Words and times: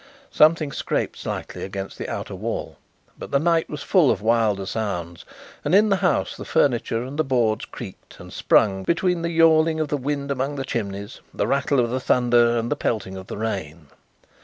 Something 0.31 0.71
scraped 0.71 1.19
slightly 1.19 1.63
against 1.63 1.99
the 1.99 2.09
outer 2.09 2.33
wall. 2.33 2.77
But 3.19 3.29
the 3.29 3.37
night 3.37 3.69
was 3.69 3.83
full 3.83 4.09
of 4.09 4.19
wilder 4.19 4.65
sounds, 4.65 5.25
and 5.63 5.75
in 5.75 5.89
the 5.89 5.97
house 5.97 6.35
the 6.35 6.43
furniture 6.43 7.03
and 7.03 7.19
the 7.19 7.23
boards 7.23 7.65
creaked 7.65 8.19
and 8.19 8.33
sprung 8.33 8.81
between 8.81 9.21
the 9.21 9.29
yawling 9.29 9.79
of 9.79 9.89
the 9.89 9.97
wind 9.97 10.31
among 10.31 10.55
the 10.55 10.65
chimneys, 10.65 11.21
the 11.35 11.45
rattle 11.45 11.79
of 11.79 11.91
the 11.91 11.99
thunder 11.99 12.57
and 12.57 12.71
the 12.71 12.75
pelting 12.75 13.15
of 13.15 13.27
the 13.27 13.37
rain. 13.37 13.89